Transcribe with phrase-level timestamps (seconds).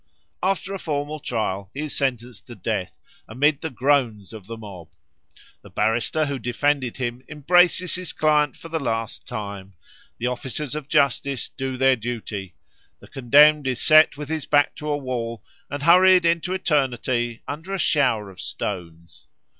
[0.41, 2.91] After a formal trial he is sentenced to death
[3.27, 4.87] amid the groans of the mob:
[5.61, 9.75] the barrister who defended him embraces his client for the last time:
[10.17, 12.55] the officers of justice do their duty:
[12.99, 17.71] the condemned is set with his back to a wall and hurried into eternity under
[17.71, 19.27] a shower of stones.